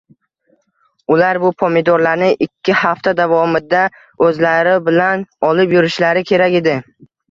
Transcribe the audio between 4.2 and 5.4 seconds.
o‘zlari bilan